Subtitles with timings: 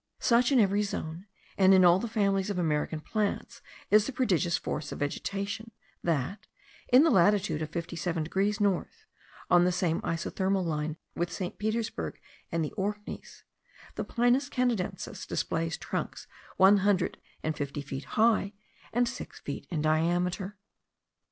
[0.17, 1.27] Such, in every zone,
[1.59, 3.61] and in all the families of American plants,
[3.91, 5.69] is the prodigious force of vegetation,
[6.03, 6.47] that,
[6.91, 9.05] in the latitude of fifty seven degrees north,
[9.47, 11.59] on the same isothermal line with St.
[11.59, 12.19] Petersburgh
[12.51, 13.43] and the Orkneys,
[13.93, 16.25] the Pinus canadensis displays trunks
[16.57, 18.53] one hundred and fifty feet high,
[18.91, 20.57] and six feet in diameter.